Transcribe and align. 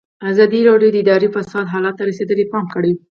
ازادي 0.29 0.61
راډیو 0.69 0.89
د 0.93 0.97
اداري 1.03 1.27
فساد 1.35 1.65
حالت 1.73 1.93
ته 1.97 2.03
رسېدلي 2.09 2.45
پام 2.51 2.65
کړی. 2.73 2.93